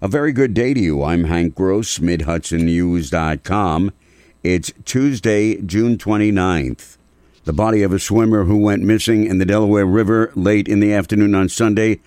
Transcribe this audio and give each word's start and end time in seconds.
A 0.00 0.06
very 0.06 0.30
good 0.30 0.54
day 0.54 0.74
to 0.74 0.80
you. 0.80 1.02
I'm 1.02 1.24
Hank 1.24 1.56
Gross, 1.56 1.98
MidHudsonNews.com. 1.98 3.92
It's 4.44 4.72
Tuesday, 4.84 5.60
June 5.60 5.98
29th. 5.98 6.98
The 7.42 7.52
body 7.52 7.82
of 7.82 7.92
a 7.92 7.98
swimmer 7.98 8.44
who 8.44 8.58
went 8.58 8.84
missing 8.84 9.26
in 9.26 9.38
the 9.38 9.44
Delaware 9.44 9.86
River 9.86 10.30
late 10.36 10.68
in 10.68 10.78
the 10.78 10.94
afternoon 10.94 11.34
on 11.34 11.48
Sunday 11.48 11.98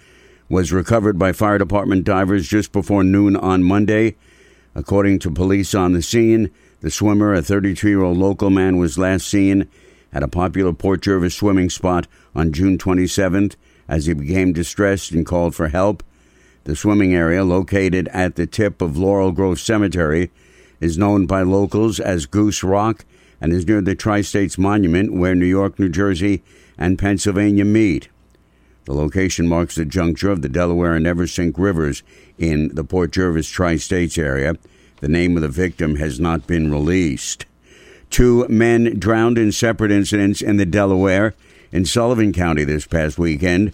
was 0.48 0.72
recovered 0.72 1.20
by 1.20 1.34
fire 1.34 1.58
department 1.58 2.06
divers 2.06 2.48
just 2.48 2.72
before 2.72 3.04
noon 3.04 3.36
on 3.36 3.62
Monday. 3.62 4.16
According 4.74 5.20
to 5.20 5.30
police 5.30 5.76
on 5.76 5.92
the 5.92 6.02
scene, 6.02 6.50
the 6.80 6.92
swimmer, 6.92 7.34
a 7.34 7.42
32 7.42 7.90
year 7.90 8.04
old 8.04 8.18
local 8.18 8.50
man, 8.50 8.78
was 8.78 8.98
last 8.98 9.28
seen 9.28 9.68
at 10.14 10.24
a 10.24 10.30
popular 10.30 10.72
Port 10.72 11.02
Jervis 11.02 11.36
swimming 11.36 11.70
spot 11.70 12.08
on 12.34 12.54
June 12.54 12.78
27th 12.78 13.58
as 13.90 14.06
he 14.06 14.14
became 14.14 14.54
distressed 14.54 15.12
and 15.12 15.26
called 15.26 15.56
for 15.56 15.68
help. 15.68 16.04
The 16.64 16.76
swimming 16.76 17.14
area, 17.16 17.44
located 17.44 18.08
at 18.10 18.36
the 18.36 18.46
tip 18.46 18.82
of 18.82 18.98
Laurel 18.98 19.32
Grove 19.32 19.60
Cemetery, 19.60 20.32
is 20.80 20.98
known 20.98 21.26
by 21.26 21.42
locals 21.42 22.00
as 22.00 22.26
Goose 22.26 22.64
Rock 22.64 23.06
and 23.40 23.52
is 23.52 23.66
near 23.66 23.82
the 23.82 23.96
Tri 23.96 24.22
States 24.22 24.58
Monument 24.58 25.14
where 25.14 25.34
New 25.34 25.46
York, 25.46 25.80
New 25.80 25.90
Jersey, 25.90 26.44
and 26.78 27.00
Pennsylvania 27.00 27.66
meet. 27.66 28.10
The 28.86 28.94
location 28.94 29.48
marks 29.48 29.76
the 29.76 29.86
juncture 29.86 30.30
of 30.30 30.42
the 30.42 30.50
Delaware 30.50 30.96
and 30.96 31.06
Neversink 31.06 31.54
rivers 31.58 32.04
in 32.38 32.74
the 32.76 32.84
Port 32.84 33.12
Jervis 33.12 33.48
Tri 33.48 33.78
States 33.78 34.18
area. 34.18 34.56
The 35.00 35.08
name 35.08 35.36
of 35.36 35.42
the 35.42 35.50
victim 35.50 35.96
has 35.96 36.20
not 36.20 36.46
been 36.46 36.72
released. 36.72 37.46
Two 38.10 38.48
men 38.50 39.00
drowned 39.00 39.38
in 39.38 39.52
separate 39.52 39.92
incidents 39.92 40.42
in 40.42 40.58
the 40.58 40.66
Delaware 40.66 41.34
in 41.72 41.86
Sullivan 41.86 42.34
County 42.34 42.64
this 42.64 42.86
past 42.86 43.18
weekend. 43.18 43.74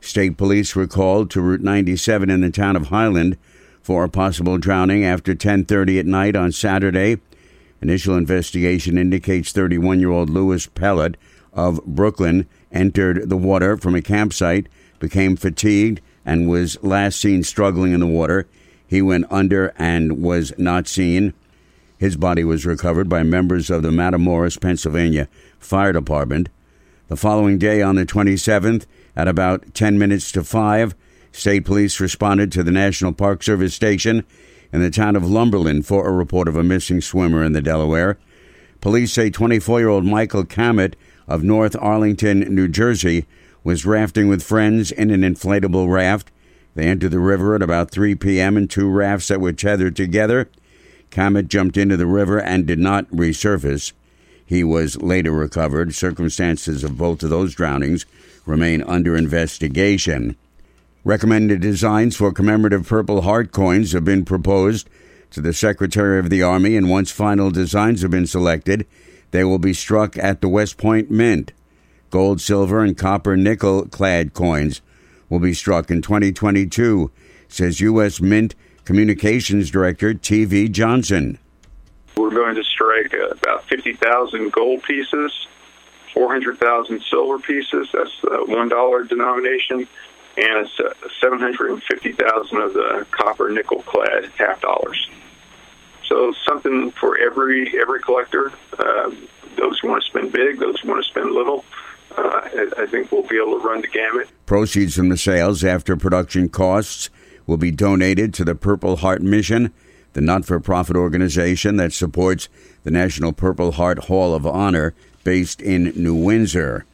State 0.00 0.36
police 0.36 0.74
were 0.74 0.86
called 0.86 1.30
to 1.30 1.40
Route 1.40 1.60
97 1.60 2.30
in 2.30 2.40
the 2.40 2.50
town 2.50 2.76
of 2.76 2.86
Highland 2.86 3.36
for 3.82 4.04
a 4.04 4.08
possible 4.08 4.58
drowning 4.58 5.04
after 5.04 5.34
10:30 5.34 5.98
at 5.98 6.06
night 6.06 6.36
on 6.36 6.52
Saturday. 6.52 7.18
Initial 7.80 8.16
investigation 8.16 8.98
indicates 8.98 9.52
31-year-old 9.52 10.30
Lewis 10.30 10.66
Pellet 10.66 11.16
of 11.52 11.84
Brooklyn 11.86 12.46
entered 12.72 13.28
the 13.28 13.36
water 13.36 13.76
from 13.76 13.94
a 13.94 14.02
campsite, 14.02 14.68
became 14.98 15.36
fatigued, 15.36 16.00
and 16.24 16.48
was 16.48 16.82
last 16.82 17.20
seen 17.20 17.42
struggling 17.42 17.92
in 17.92 18.00
the 18.00 18.06
water. 18.06 18.46
He 18.86 19.00
went 19.00 19.26
under 19.30 19.72
and 19.78 20.22
was 20.22 20.52
not 20.58 20.88
seen. 20.88 21.34
His 21.96 22.16
body 22.16 22.44
was 22.44 22.66
recovered 22.66 23.08
by 23.08 23.22
members 23.22 23.70
of 23.70 23.82
the 23.82 23.90
Matamoras, 23.90 24.60
Pennsylvania 24.60 25.28
Fire 25.58 25.92
Department. 25.92 26.48
The 27.08 27.16
following 27.16 27.58
day, 27.58 27.80
on 27.80 27.96
the 27.96 28.04
27th, 28.04 28.84
at 29.18 29.26
about 29.26 29.74
10 29.74 29.98
minutes 29.98 30.30
to 30.30 30.44
5, 30.44 30.94
state 31.32 31.64
police 31.64 31.98
responded 31.98 32.52
to 32.52 32.62
the 32.62 32.70
National 32.70 33.12
Park 33.12 33.42
Service 33.42 33.74
station 33.74 34.24
in 34.72 34.80
the 34.80 34.90
town 34.90 35.16
of 35.16 35.28
Lumberland 35.28 35.84
for 35.84 36.06
a 36.06 36.12
report 36.12 36.46
of 36.46 36.54
a 36.54 36.62
missing 36.62 37.00
swimmer 37.00 37.42
in 37.42 37.52
the 37.52 37.60
Delaware. 37.60 38.16
Police 38.80 39.12
say 39.12 39.28
24 39.28 39.80
year 39.80 39.88
old 39.88 40.04
Michael 40.04 40.44
Cammett 40.44 40.94
of 41.26 41.42
North 41.42 41.74
Arlington, 41.80 42.40
New 42.54 42.68
Jersey, 42.68 43.26
was 43.64 43.84
rafting 43.84 44.28
with 44.28 44.40
friends 44.40 44.92
in 44.92 45.10
an 45.10 45.22
inflatable 45.22 45.92
raft. 45.92 46.30
They 46.76 46.86
entered 46.86 47.10
the 47.10 47.18
river 47.18 47.56
at 47.56 47.62
about 47.62 47.90
3 47.90 48.14
p.m. 48.14 48.56
in 48.56 48.68
two 48.68 48.88
rafts 48.88 49.28
that 49.28 49.40
were 49.40 49.52
tethered 49.52 49.96
together. 49.96 50.48
Cammett 51.10 51.48
jumped 51.48 51.76
into 51.76 51.96
the 51.96 52.06
river 52.06 52.40
and 52.40 52.66
did 52.66 52.78
not 52.78 53.10
resurface. 53.10 53.92
He 54.48 54.64
was 54.64 55.02
later 55.02 55.32
recovered. 55.32 55.94
Circumstances 55.94 56.82
of 56.82 56.96
both 56.96 57.22
of 57.22 57.28
those 57.28 57.54
drownings 57.54 58.06
remain 58.46 58.82
under 58.82 59.14
investigation. 59.14 60.36
Recommended 61.04 61.60
designs 61.60 62.16
for 62.16 62.32
commemorative 62.32 62.88
Purple 62.88 63.20
Heart 63.20 63.52
coins 63.52 63.92
have 63.92 64.06
been 64.06 64.24
proposed 64.24 64.88
to 65.32 65.42
the 65.42 65.52
Secretary 65.52 66.18
of 66.18 66.30
the 66.30 66.42
Army, 66.42 66.78
and 66.78 66.88
once 66.88 67.10
final 67.10 67.50
designs 67.50 68.00
have 68.00 68.10
been 68.10 68.26
selected, 68.26 68.86
they 69.32 69.44
will 69.44 69.58
be 69.58 69.74
struck 69.74 70.16
at 70.16 70.40
the 70.40 70.48
West 70.48 70.78
Point 70.78 71.10
Mint. 71.10 71.52
Gold, 72.08 72.40
silver, 72.40 72.82
and 72.82 72.96
copper 72.96 73.36
nickel 73.36 73.84
clad 73.88 74.32
coins 74.32 74.80
will 75.28 75.40
be 75.40 75.52
struck 75.52 75.90
in 75.90 76.00
2022, 76.00 77.10
says 77.48 77.82
U.S. 77.82 78.18
Mint 78.22 78.54
Communications 78.86 79.70
Director 79.70 80.14
T.V. 80.14 80.70
Johnson. 80.70 81.38
We're 82.18 82.30
going 82.30 82.56
to 82.56 82.64
strike 82.64 83.12
about 83.12 83.68
50,000 83.68 84.52
gold 84.52 84.82
pieces, 84.82 85.46
400,000 86.12 87.00
silver 87.08 87.38
pieces, 87.38 87.88
that's 87.92 88.10
the 88.22 88.44
$1 88.48 89.08
denomination, 89.08 89.86
and 90.36 90.68
750,000 91.20 92.56
of 92.58 92.74
the 92.74 93.06
copper 93.12 93.50
nickel 93.50 93.82
clad 93.82 94.24
half 94.36 94.60
dollars. 94.60 95.08
So 96.08 96.32
something 96.44 96.90
for 96.92 97.18
every 97.18 97.78
every 97.80 98.00
collector. 98.00 98.50
Um, 98.78 99.28
those 99.56 99.78
who 99.78 99.88
want 99.88 100.02
to 100.02 100.08
spend 100.08 100.32
big, 100.32 100.58
those 100.58 100.80
who 100.80 100.88
want 100.88 101.04
to 101.04 101.08
spend 101.08 101.30
little. 101.30 101.64
Uh, 102.16 102.48
I 102.78 102.86
think 102.86 103.12
we'll 103.12 103.22
be 103.22 103.36
able 103.36 103.60
to 103.60 103.64
run 103.64 103.80
the 103.82 103.88
gamut. 103.88 104.28
Proceeds 104.46 104.96
from 104.96 105.08
the 105.08 105.16
sales 105.16 105.62
after 105.62 105.96
production 105.96 106.48
costs 106.48 107.10
will 107.46 107.58
be 107.58 107.70
donated 107.70 108.34
to 108.34 108.44
the 108.44 108.54
Purple 108.54 108.96
Heart 108.96 109.22
Mission, 109.22 109.72
the 110.18 110.22
not 110.22 110.44
for 110.44 110.58
profit 110.58 110.96
organization 110.96 111.76
that 111.76 111.92
supports 111.92 112.48
the 112.82 112.90
National 112.90 113.32
Purple 113.32 113.70
Heart 113.70 114.06
Hall 114.06 114.34
of 114.34 114.44
Honor 114.44 114.92
based 115.22 115.62
in 115.62 115.92
New 115.94 116.16
Windsor. 116.16 116.84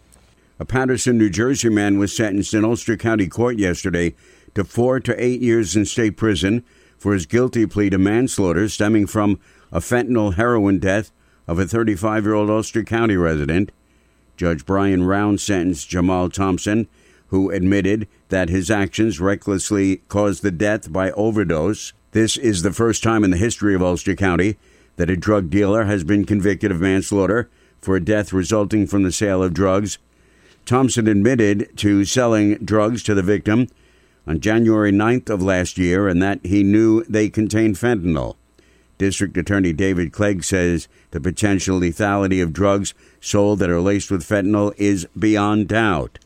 A 0.59 0.67
Paterson, 0.67 1.17
New 1.17 1.31
Jersey 1.31 1.71
man 1.71 1.99
was 1.99 2.15
sentenced 2.15 2.53
in 2.53 2.67
Ulster 2.67 2.99
County 2.99 3.27
Court 3.27 3.57
yesterday 3.57 4.15
to 4.55 4.63
four 4.63 5.01
to 5.01 5.25
eight 5.25 5.41
years 5.41 5.75
in 5.75 5.87
state 5.87 6.19
prison 6.19 6.65
for 6.99 7.15
his 7.15 7.25
guilty 7.25 7.65
plea 7.65 7.89
to 7.89 7.97
manslaughter 7.97 8.69
stemming 8.69 9.07
from 9.07 9.41
a 9.73 9.81
fentanyl 9.81 10.35
heroin 10.35 10.79
death 10.79 11.11
of 11.49 11.59
a 11.59 11.67
35 11.67 12.25
year 12.25 12.35
old 12.35 12.51
Ulster 12.51 12.83
County 12.83 13.17
resident. 13.17 13.73
Judge 14.37 14.67
Brian 14.67 15.03
Round 15.05 15.41
sentenced 15.41 15.89
Jamal 15.89 16.29
Thompson, 16.29 16.89
who 17.29 17.51
admitted 17.51 18.07
that 18.29 18.51
his 18.51 18.71
actions 18.71 19.19
recklessly 19.19 20.03
caused 20.09 20.43
the 20.43 20.51
death 20.51 20.93
by 20.93 21.11
overdose. 21.13 21.95
This 22.15 22.37
is 22.37 22.63
the 22.63 22.73
first 22.73 23.03
time 23.03 23.25
in 23.25 23.33
the 23.33 23.37
history 23.37 23.75
of 23.75 23.83
Ulster 23.83 24.15
County 24.15 24.57
that 24.95 25.11
a 25.11 25.17
drug 25.17 25.51
dealer 25.51 25.87
has 25.87 26.05
been 26.05 26.25
convicted 26.25 26.71
of 26.71 26.81
manslaughter 26.81 27.51
for 27.81 27.97
a 27.97 28.05
death 28.05 28.33
resulting 28.33 28.87
from 28.87 29.03
the 29.03 29.11
sale 29.11 29.43
of 29.43 29.53
drugs. 29.53 29.99
Thompson 30.65 31.09
admitted 31.09 31.77
to 31.79 32.05
selling 32.05 32.55
drugs 32.59 33.03
to 33.03 33.15
the 33.15 33.23
victim 33.25 33.67
on 34.29 34.39
January 34.39 34.93
9th 34.93 35.29
of 35.29 35.43
last 35.43 35.77
year 35.77 36.07
and 36.07 36.23
that 36.23 36.39
he 36.47 36.63
knew 36.63 37.03
they 37.09 37.29
contained 37.29 37.75
fentanyl. 37.75 38.37
District 38.97 39.37
Attorney 39.37 39.73
David 39.73 40.13
Clegg 40.13 40.45
says 40.45 40.87
the 41.11 41.21
potential 41.21 41.81
lethality 41.81 42.41
of 42.41 42.53
drugs 42.53 42.95
sold 43.21 43.59
that 43.59 43.71
are 43.71 43.81
laced 43.81 44.13
with 44.13 44.23
fentanyl 44.23 44.73
is 44.77 45.05
beyond 45.19 45.67
doubt. 45.67 46.21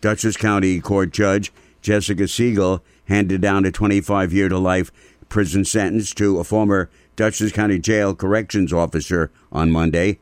Dutchess 0.00 0.36
County 0.36 0.80
Court 0.80 1.10
Judge 1.10 1.52
Jessica 1.82 2.28
Siegel 2.28 2.82
handed 3.06 3.40
down 3.40 3.64
a 3.64 3.72
25 3.72 4.32
year 4.32 4.48
to 4.48 4.58
life 4.58 4.92
prison 5.28 5.64
sentence 5.64 6.14
to 6.14 6.38
a 6.38 6.44
former 6.44 6.90
Dutchess 7.16 7.52
County 7.52 7.78
Jail 7.78 8.14
corrections 8.14 8.72
officer 8.72 9.30
on 9.50 9.70
Monday. 9.70 10.18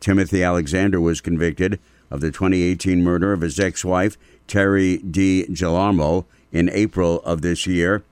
Timothy 0.00 0.42
Alexander 0.42 1.00
was 1.00 1.20
convicted 1.20 1.78
of 2.10 2.20
the 2.20 2.30
2018 2.30 3.02
murder 3.02 3.32
of 3.32 3.40
his 3.40 3.60
ex 3.60 3.84
wife, 3.84 4.16
Terry 4.46 4.98
D. 4.98 5.46
Gelarmo, 5.50 6.24
in 6.52 6.68
April 6.70 7.20
of 7.20 7.42
this 7.42 7.66
year. 7.66 8.02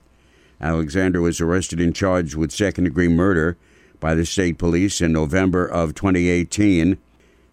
Alexander 0.61 1.21
was 1.21 1.41
arrested 1.41 1.79
and 1.79 1.95
charged 1.95 2.35
with 2.35 2.51
second 2.51 2.85
degree 2.85 3.07
murder 3.07 3.57
by 3.99 4.15
the 4.15 4.25
state 4.25 4.57
police 4.57 5.01
in 5.01 5.11
November 5.11 5.65
of 5.65 5.95
2018. 5.95 6.97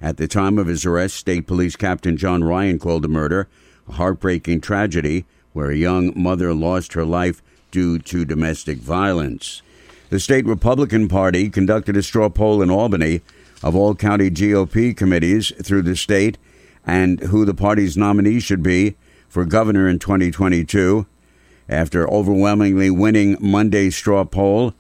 At 0.01 0.17
the 0.17 0.29
time 0.29 0.59
of 0.59 0.67
his 0.67 0.85
arrest, 0.85 1.17
State 1.17 1.47
Police 1.47 1.77
Captain 1.77 2.17
John 2.17 2.45
Ryan 2.45 2.79
called 2.79 3.03
the 3.03 3.09
murder 3.09 3.49
a 3.89 3.93
heartbreaking 3.93 4.61
tragedy 4.61 5.25
where 5.53 5.71
a 5.71 5.77
young 5.77 6.13
mother 6.15 6.53
lost 6.53 6.93
her 6.93 7.05
life 7.05 7.43
due 7.77 7.99
to 7.99 8.25
domestic 8.25 8.79
violence. 8.79 9.61
The 10.09 10.19
state 10.19 10.47
Republican 10.47 11.09
Party 11.09 11.51
conducted 11.51 11.95
a 11.95 12.03
straw 12.03 12.31
poll 12.31 12.63
in 12.63 12.71
Albany 12.71 13.21
of 13.63 13.77
all 13.77 13.95
county 13.95 14.31
GOP 14.31 14.97
committees 14.97 15.53
through 15.63 15.83
the 15.83 15.95
state 15.95 16.39
and 16.87 17.21
who 17.21 17.45
the 17.45 17.53
party's 17.53 17.95
nominee 17.95 18.41
should 18.41 18.63
be 18.63 18.97
for 19.29 19.45
governor 19.45 19.87
in 19.91 19.99
2022. 19.99 21.05
After 21.69 22.09
overwhelmingly 22.09 22.89
winning 22.89 23.37
Monday's 23.41 23.95
straw 23.95 24.25
poll, 24.25 24.73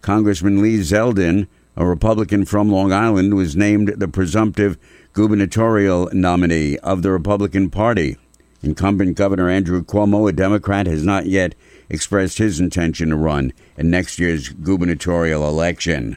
Congressman 0.00 0.62
Lee 0.62 0.78
Zeldin, 0.78 1.48
a 1.76 1.84
Republican 1.84 2.44
from 2.44 2.70
Long 2.70 2.92
Island, 2.92 3.34
was 3.34 3.56
named 3.56 3.94
the 3.96 4.06
presumptive 4.06 4.78
gubernatorial 5.14 6.10
nominee 6.12 6.78
of 6.78 7.02
the 7.02 7.10
Republican 7.10 7.70
Party. 7.70 8.16
Incumbent 8.62 9.16
Governor 9.16 9.48
Andrew 9.48 9.84
Cuomo, 9.84 10.28
a 10.28 10.32
Democrat, 10.32 10.86
has 10.86 11.04
not 11.04 11.26
yet 11.26 11.54
expressed 11.88 12.38
his 12.38 12.58
intention 12.58 13.10
to 13.10 13.16
run 13.16 13.52
in 13.76 13.90
next 13.90 14.18
year's 14.18 14.48
gubernatorial 14.48 15.48
election. 15.48 16.16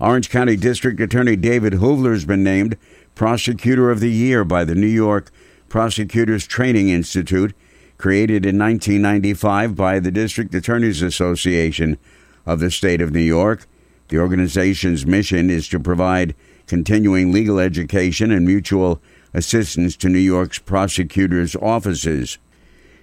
Orange 0.00 0.28
County 0.28 0.56
District 0.56 1.00
Attorney 1.00 1.36
David 1.36 1.74
Hoovler 1.74 2.12
has 2.12 2.24
been 2.24 2.44
named 2.44 2.76
Prosecutor 3.14 3.90
of 3.90 4.00
the 4.00 4.10
Year 4.10 4.44
by 4.44 4.64
the 4.64 4.74
New 4.74 4.86
York 4.86 5.30
Prosecutors 5.68 6.46
Training 6.46 6.88
Institute 6.88 7.54
created 7.96 8.44
in 8.44 8.58
1995 8.58 9.74
by 9.74 9.98
the 9.98 10.10
District 10.10 10.54
Attorneys 10.54 11.00
Association 11.00 11.96
of 12.44 12.60
the 12.60 12.70
state 12.70 13.00
of 13.00 13.12
New 13.12 13.20
York. 13.20 13.66
The 14.08 14.18
organization's 14.18 15.06
mission 15.06 15.48
is 15.48 15.68
to 15.68 15.80
provide 15.80 16.34
continuing 16.66 17.32
legal 17.32 17.58
education 17.58 18.30
and 18.30 18.46
mutual 18.46 19.00
assistance 19.34 19.96
to 19.96 20.08
New 20.08 20.18
York's 20.18 20.58
prosecutors' 20.58 21.56
offices. 21.56 22.38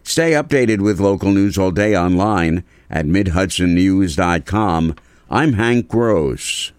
Stay 0.04 0.32
updated 0.32 0.82
with 0.82 1.00
local 1.00 1.32
news 1.32 1.58
all 1.58 1.72
day 1.72 1.96
online 1.96 2.64
at 2.90 3.06
MidHudsonNews.com. 3.06 4.96
I'm 5.30 5.54
Hank 5.54 5.88
Gross. 5.88 6.72